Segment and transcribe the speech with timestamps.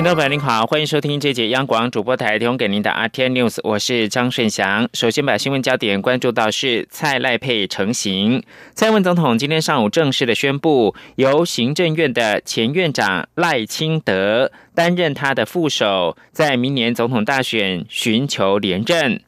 [0.00, 4.88] 听众朋友您好，欢迎收听这节央广主播台提供给您的 RTI News，我是张顺祥。
[4.94, 8.42] 首先把新闻焦点关注到是蔡赖配成型，
[8.72, 19.20] 蔡文总统今天上午正式的宣布，由行政院的前院长赖清德担任他的副手，在明年总统大选寻求连任。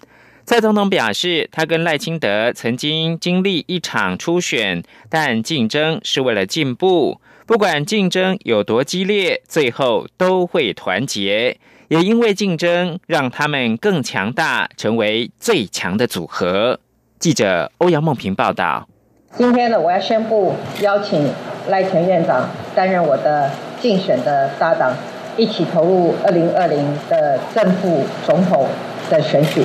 [0.46, 7.20] 蔡总统表示，他跟赖清德曾经经历一场初选，但竞争是为了进步。
[7.52, 11.58] 不管竞争有多激烈，最后都会团结。
[11.88, 16.80] 也因为竞争，让他们更强大，成为最强的组合。
[17.18, 18.88] 记者欧阳梦平报道。
[19.36, 21.28] 今天呢，我要宣布邀请
[21.68, 24.96] 赖前院长担任我的竞选的搭档，
[25.36, 28.66] 一起投入二零二零的正副总统
[29.10, 29.62] 的选举。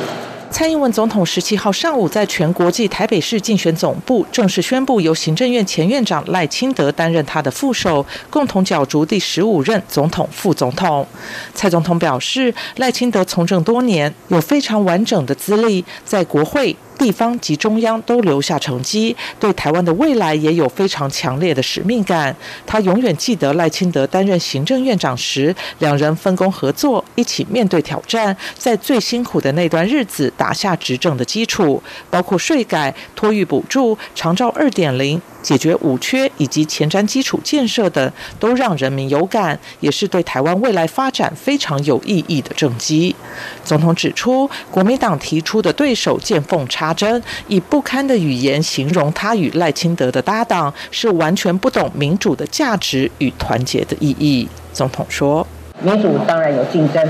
[0.57, 11.05] 蔡英文总统十七号上午在全国际台北市竞选总部正式宣布，由行政院前院长赖清德担任他的副手，共同角逐第十五任总统、副总统。
[11.53, 16.75] 蔡总统表示，赖清德从政多年，有非常完整的资历，在国会。
[16.97, 22.35] 地方及中央都留下成绩，对台湾的未来也有非常强烈的使命感。
[22.65, 35.21] 他永远记得赖清德担任行政院长时，两人分工合作，一起面对挑战，在最辛苦的那段日子打下执政的基础，包括税改、托育补助、长照二点零。
[35.47, 43.15] 解决五缺以及前瞻基础建设等，都让人民有感，也是对台湾未来发展非常有意义的政绩。
[43.63, 54.49] 总统指出，国民党提出的对手见缝插针，以不堪的语言形容他与赖清德的搭档，是完全不懂民主的价值与团结的意义。
[54.73, 55.47] 总统说
[55.81, 57.09] ：“民主当然有竞争，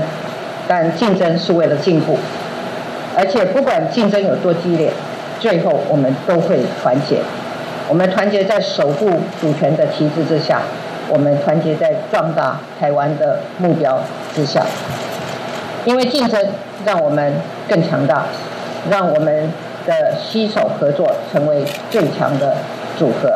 [0.68, 2.16] 但竞争是为了进步，
[3.16, 4.92] 而且不管竞争有多激烈，
[5.40, 7.16] 最后我们都会团结。”
[7.88, 9.10] 我们团结在守护
[9.40, 10.60] 主权的旗帜之下，
[11.08, 13.98] 我们团结在壮大台湾的目标
[14.34, 14.62] 之下。
[15.86, 16.46] 因为竞争
[16.84, 17.32] 让我们
[17.66, 18.26] 更强大，
[18.90, 19.50] 让我们
[19.86, 22.56] 的携手合作成为最强的
[22.98, 23.32] 组合。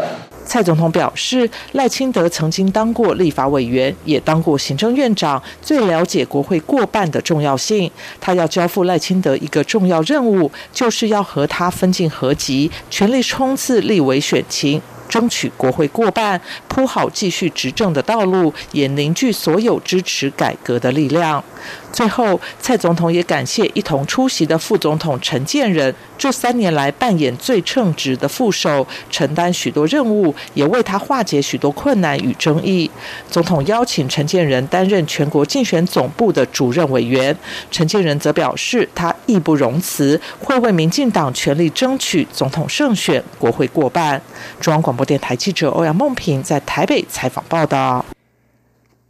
[0.53, 7.91] 蔡总统表示，赖清德曾经当过立法委员，也当过行政院长，最了解国会过半的重要性。
[8.21, 14.83] 他要交付赖清德一个重要任务，就是要和他分进合集，全力冲刺立委选情。
[15.09, 21.43] 争取国会过半，铺好继续执政的道路，也凝聚所有支持改革的力量。
[21.93, 32.91] 最后，蔡总统也感谢一同出席的副总统陈建仁，这三年来扮演最称职的副手，承担许多任务，也为他化解许多困难与争议。
[33.31, 37.37] 总统邀请陈建仁担任全国竞选总部的主任委员，
[37.71, 44.21] 陈建仁则表示他义不容辞，会为民进党全力争取总统胜选，国会过半。
[44.59, 45.03] 中央广播。
[45.03, 48.05] 电台记者欧阳梦平在台北采访报道。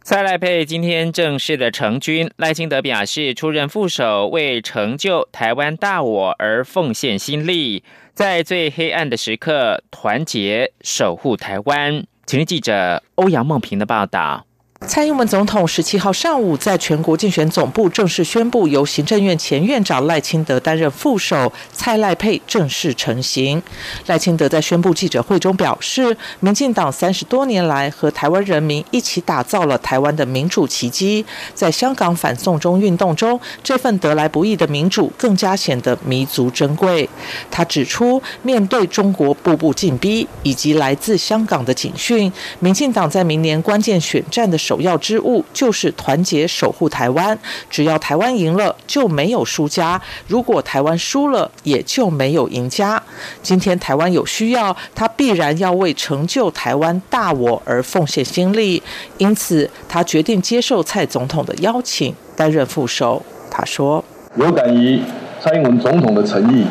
[0.05, 12.05] 蔡赖佩今天正式的成军，赖清德表示出任副手，为成就台湾大我而奉献心力，在最黑暗的时刻团结守护台湾。
[12.25, 14.45] 请听记者欧阳梦平的报道。
[14.85, 23.61] 蔡英文总统十七号上午在全国竞选总部正式宣布，由行政院前院长赖清德担任副手，蔡赖配正式成型。
[24.07, 37.09] 赖清德在宣布记者会中表示，民进党三十多年来和台湾人民一起打造了台湾的民主奇迹，在香港反送中运动中，这份得来不易的民主更加显得弥足珍贵。
[37.49, 47.37] 他指出，面对中国步步紧逼以及来自香港的警讯，民进党在明年关键选战的时首要之务就是团结守护台湾。
[47.69, 52.99] 只要台湾赢了，就没有输家；如果台湾输了，也就没有赢家。
[53.43, 58.81] 今天台湾有需要，他必然要为成就台湾大我而奉献心力。
[59.19, 63.21] 因此，他决定接受蔡总统的邀请，担任副手。
[63.51, 64.03] 他说
[64.37, 64.99] ：“有感于
[65.39, 66.65] 蔡英文总统的诚意，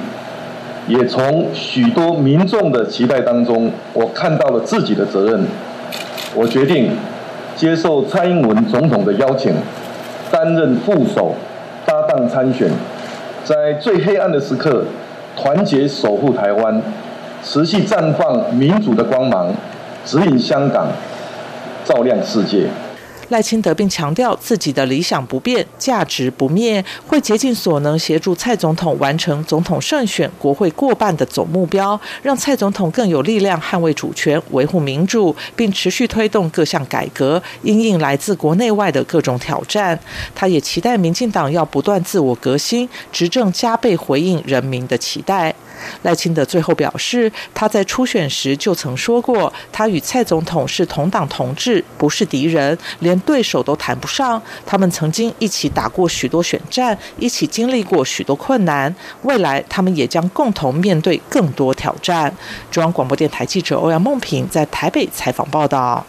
[0.88, 5.46] 也从许多民众的期待当中，我看到了自己的责任。
[6.34, 6.90] 我决定。”
[7.56, 9.54] 接受蔡英文总统的邀请，
[10.30, 11.34] 担任副手
[11.84, 12.68] 搭档参选，
[13.44, 14.84] 在最黑暗的时刻，
[15.36, 16.82] 团结守护台湾，
[17.42, 19.52] 持续绽放民主的光芒，
[20.04, 20.88] 指引香港，
[21.84, 22.66] 照亮世界。
[23.32, 39.98] 赖清德并强调自己的理想不变，价值不灭，会竭尽所能协助蔡总统完成总统胜选、国会过半的总目标，让蔡总统更有力量捍卫主权、维护民主，并持续推动各项改革，因应来自国内外的各种挑战。
[40.34, 45.54] 他也期待民进党要不断自我革新，执政加倍回应人民的期待。
[46.02, 54.42] 赖清德最后表示，他在初选时就曾说过，他与蔡总统是同党同志，不是敌人，连对手都谈不上。
[54.64, 62.34] 他们曾经一起打过许多选战，一起经历过许多困难，未来他们也将共同面对更多挑战。
[62.70, 66.06] 中央广播电台记者欧阳梦平在台北采访报道。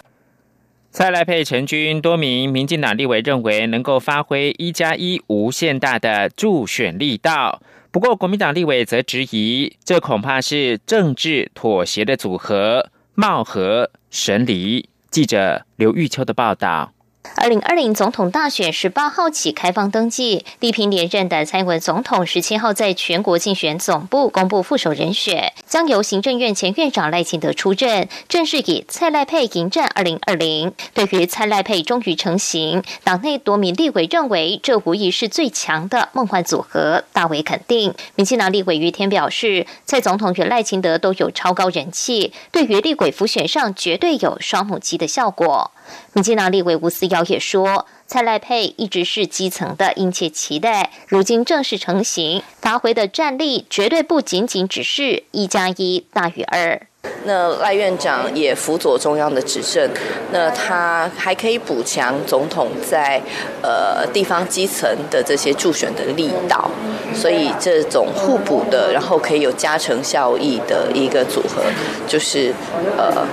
[0.92, 7.62] 蔡赖配陈军，多名民进党立委认为能够发挥一加一无限大的助选力道。
[7.94, 14.90] 不过，国民党立委则质疑，这恐怕是政治妥协的组合，貌合神离。
[15.12, 16.92] 记者刘玉秋的报道。
[17.35, 30.73] 二零二零总统大选十八号起开放登记，力拼连任的蔡英文总统十七号在全国竞选总部公布副手人选，将由行政院前院长赖清德出任，正式以蔡赖配迎战二零二零。
[30.93, 37.93] 对于蔡赖配终于成型，党内多名立委认为这无疑是最强的梦幻组合，大为肯定。
[38.15, 45.71] 民进党立委于天表示，蔡总统与赖清德都有超高人气，对于立委辅选上绝对有双母鸡的效果。
[46.13, 56.81] 民进党立委吴思瑶也说，蔡赖配一直是基层的殷切期待，如今正式成型，发挥的战力绝对不仅仅只是一加一大于二。
[57.25, 59.89] 那赖院长也辅佐中央的执政，
[60.31, 63.21] 那他还可以补强总统在
[63.62, 66.71] 呃地方基层的这些助选的力道，
[67.13, 71.62] 所以这种互补的，然后可以有加成效益的一个组合，
[72.07, 72.54] 就是
[72.98, 73.25] 呃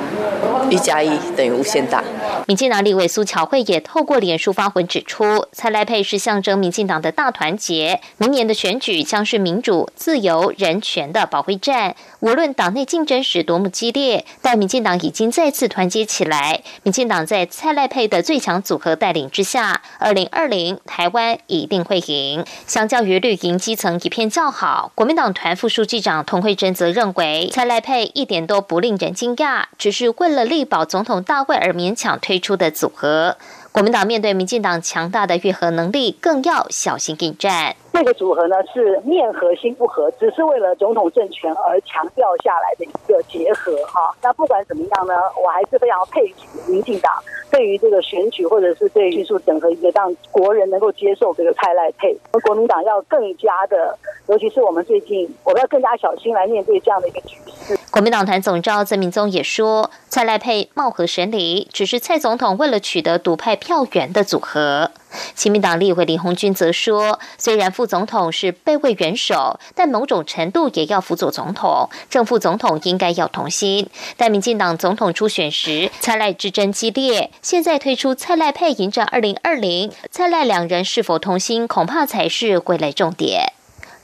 [0.70, 2.02] 一加一等于无限大。
[2.46, 11.94] 民进党立委苏巧慧也透过脸书发文指出，蔡赖配是象征民进党的大团结，明年的选举将是民主、自由、人权的保卫战。
[12.20, 16.62] 无论党内竞争时多么激烈，但民进党已经再次团结起来。
[16.82, 22.44] 民进党在蔡赖配的最强组合带领之下，二零二零台湾一定会赢。
[22.66, 32.38] 相较于绿营基层一片叫好，国民党团副书记长童慧珍则认为，蔡赖配一点都不令人惊讶，只是为了力保总统大会而勉强推。
[32.40, 33.36] 出的组合，
[33.70, 37.76] 国民党面对民进党强大的愈合能力，更要小心应战。
[37.92, 44.10] 这个组合呢是面和心不和，只是为了总统政权而强调下来的一个结合哈。
[44.22, 47.12] 那不管怎么样呢，我还是非常佩服民进党
[47.50, 53.98] 对于这个选举或者是对迅速整合一个让国人能够接受这个蔡赖配，国民党要更加的，
[54.28, 57.78] 尤其是我们最近，我们要更加小心来面对这样的一个局势。
[57.90, 64.92] 国民党团总召曾明宗也说，蔡赖配貌合神离，只是蔡总统为了取得独派票源的组合。
[65.34, 73.90] 亲民党立委林鸿钧则说，虽然副总统是备位元首，但某种程度也要辅佐总统，正副总统应该要同心。
[74.16, 83.52] 但民进党总统初选时，蔡赖之争激烈，现在推出蔡赖配迎战二零二零，蔡赖两人是否同心，恐怕才是未来重点。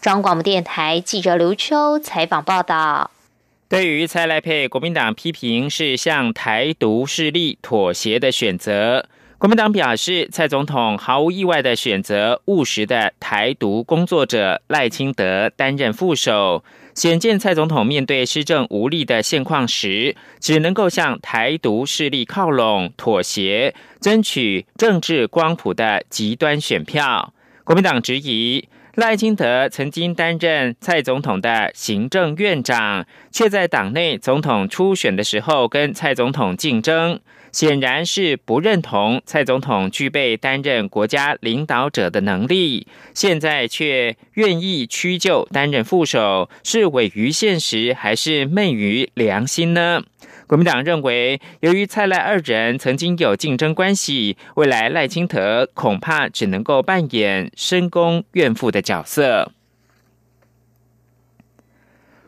[0.01, 3.13] 中央广播电台记者刘秋采访报道。
[3.69, 9.09] 对于蔡赖配，国民党批评是向台独势力妥协的选择。
[9.39, 16.63] 国民党表示，蔡总统毫无意外的选择务实的台独工作者赖清德担任副手，
[16.95, 27.33] 显见蔡总统面对施政无力的现况时，只能够向台独势力靠拢、妥协，争取政治光谱的极端选票。
[27.65, 37.21] 国民党质疑赖清德曾经担任蔡总统的行政院长，却在党内总统初选的时候跟蔡总统竞争。
[37.53, 50.03] 显然是不认同蔡总统具备担任国家领导者的能力，现在却愿意屈就担任副手，是违于现实还是昧于良心呢？
[50.47, 59.51] 国民党认为，由于蔡赖二人曾经有竞争关系，未来赖清德恐怕只能够扮演深宫怨妇的角色。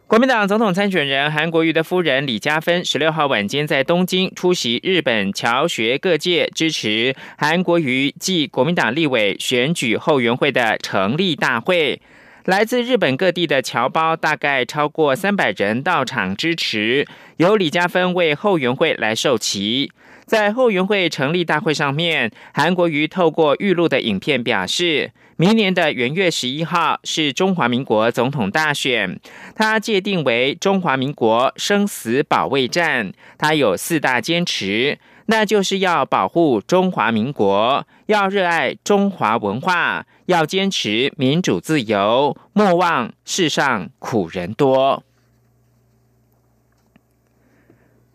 [0.09, 12.01] 国民党总统参选人韩国瑜的夫人李嘉芬，十六号晚间在东京出席日本侨学各界支持韩国瑜暨国民党立委选举后援会的成立大会。
[12.49, 19.93] 来自日本各地的侨胞大概超过三百人到场支持，由李嘉芬为后援会来授旗。
[20.25, 25.13] 在后援会成立大会上面，韩国瑜透过预录的影片表示。
[25.41, 29.21] 明年的元月十一号是中华民国总统大选，
[29.55, 33.13] 他界定为中华民国生死保卫战。
[33.37, 34.99] 他有四大坚持：
[35.31, 45.05] 那就是要保护中华民国，要热爱中华文化，要坚持民主自由，莫忘世上苦人多。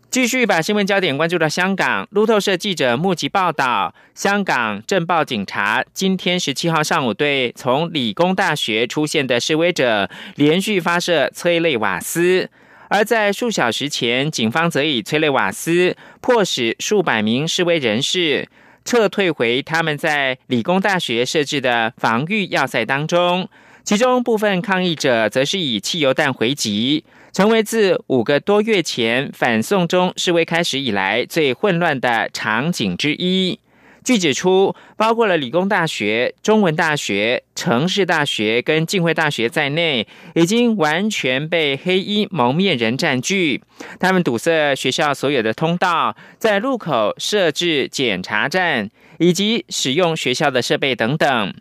[0.10, 12.50] 继续把新闻焦点关注到香港，路透社记者目击报道，香港政报警察今天十七号上午对从理工大学出现的示威者连续发射催泪瓦斯，
[12.93, 18.47] 而在数小时前，警方则以催泪瓦斯迫使数百名示威人士
[18.85, 23.50] 撤退回他们在理工大学设置的防御要塞当中，
[23.83, 27.03] 其中部分抗议者则是以汽油弹回击。
[27.31, 33.57] 成为自五个多月前反送中示威开始以来最混乱的场景之一。
[34.03, 40.05] 据指出，包括了理工大学、中文大学、城市大学跟浸会大学在内，
[40.36, 43.62] 已经完全被黑衣蒙面人占据。
[44.00, 51.53] 他们堵塞学校所有的通道，在路口设置检查站，以及使用学校的设备等等。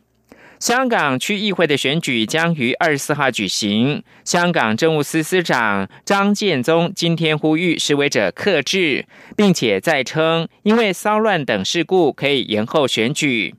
[0.62, 4.04] 香港区议会的选举将于二十四号举行。
[4.24, 9.04] 香港政务司司长张建宗今天呼吁示威者克制，
[9.36, 13.56] 并且再称因为骚乱等事故可以延后选举。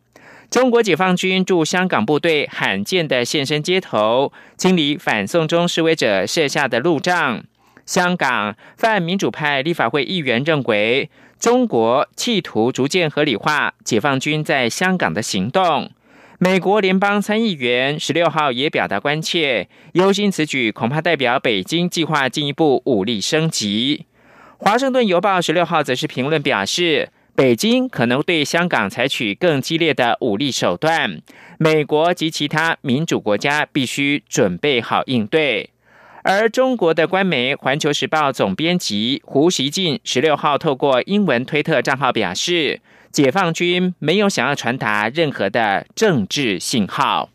[0.50, 7.44] 中国解放军驻香港部队罕见的现身街头，清理反送中示威者设下的路障。
[7.86, 15.92] 香港泛民主派立法会议员认为，中国企图逐渐合理化解放军在香港的行动。
[16.40, 24.06] 美国联邦参议员十六号也表达关切，忧心此举恐怕代表北京计划进一步武力升级。
[24.58, 31.22] 华盛顿邮报十六号则是评论表示，北京可能对香港采取更激烈的武力手段，
[31.60, 35.70] 美国及其他民主国家必须准备好应对。
[36.24, 42.82] 而中国的官媒《环球时报》总编辑胡锡进十六号透过英文推特账号表示。
[43.13, 47.29] 解放军没有想要传达任何的政治信号。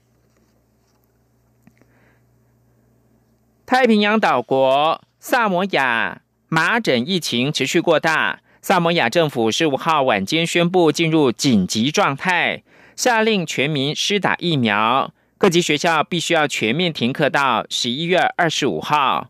[3.64, 12.64] 太平洋岛国萨摩亚麻疹疫情持续过大，萨摩亚政府十五号晚间宣布进入紧急状态，
[12.96, 19.28] 下令全民施打疫苗，各级学校必须要全面停课到十一月二十五号。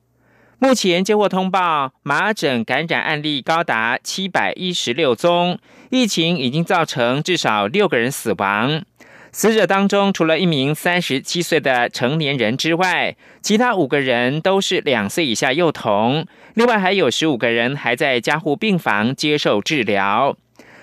[0.60, 5.56] 目前接获通报，麻疹感染案例高达七百一十六宗，
[5.90, 8.82] 疫情已经造成至少六个人死亡。
[9.30, 16.26] 死者当中，除了一名三十七岁的成年人之外，其他五个人都是两岁以下幼童。
[16.54, 20.36] 另外还有十五个人还在加护病房接受治疗。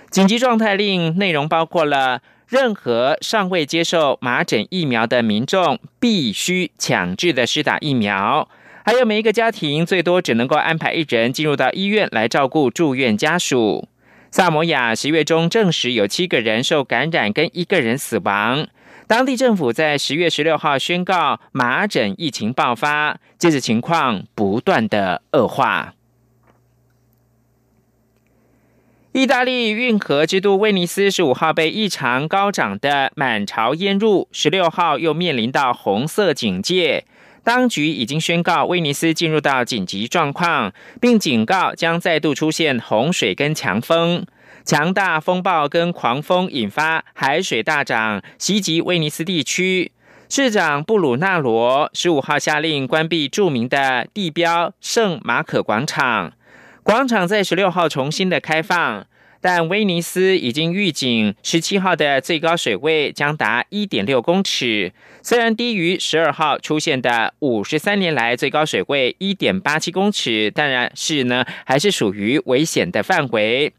[0.09, 8.47] 紧急状态令内容包括了，任何尚未接受麻疹疫苗的民众必须强制的施打疫苗。
[8.85, 13.89] 还有每一个家庭最多只能够安排一人进入到医院来照顾住院家属。
[14.29, 18.67] 萨摩亚十月中证实有七个人受感染，跟一个人死亡。
[19.07, 25.95] 当地政府在十月十六号宣告麻疹疫情爆发，接着情况不断的恶化。
[29.13, 37.05] 意大利运河之都威尼斯十五号被异常高涨的满潮淹入，十六号又面临到红色警戒。
[37.45, 44.25] 当局已经宣告威尼斯进入到紧急状况，并警告将再度出现洪水跟强风。
[44.65, 49.91] 强大风暴跟狂风引发海水大涨，袭击威尼斯地区。
[50.27, 56.33] 市长布鲁纳罗十五号下令关闭著名的地标圣马可广场，
[56.81, 59.05] 广场在十六号重新的开放。
[59.47, 73.71] 但威尼斯已经预警，十七号的最高水位将达一点六公尺，虽然低于十二号出现的五十三年来最高水位一点八七公尺，但是呢，还是属于危险的范围。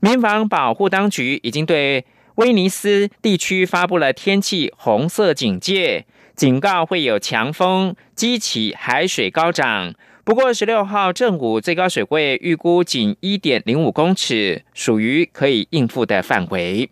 [0.00, 9.92] 民防保护当局已经对威尼斯地区发布了天气红色警戒，警告会有强风，激起海水高涨。
[10.30, 16.88] 不过，十六号正午最高水位预估仅一点零五公尺，属于可以应付的范围。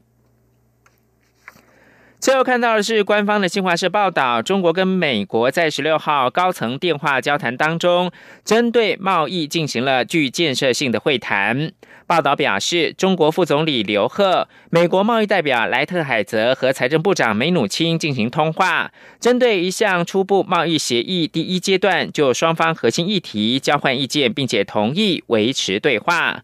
[2.20, 8.10] 最后看到的是官方的新华社报道，中国跟美国在十六号高层电话交谈当中，
[8.44, 11.70] 针对贸易进行了具建设性的会谈。
[12.08, 26.42] 报道表示，中国副总理刘鹤、美国贸易代表莱特海泽和财政部长梅努钦进行通话，针对一项初步贸易协议第一阶段，就双方核心议题交换意见，并且同意维持对话。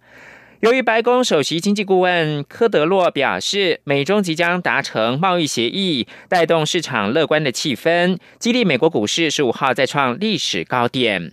[0.65, 11.33] 由于白宫首席经济顾问科德洛表示美中即将达成贸易协议带动市场乐观的气氛激励美国股市十五号再创历史高点。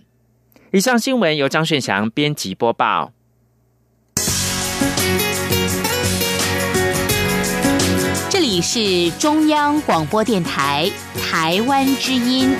[0.72, 3.14] 以上新闻由张顺祥编辑播报。
[8.28, 10.90] 这里是中央广播电台
[11.22, 12.50] 台湾之音。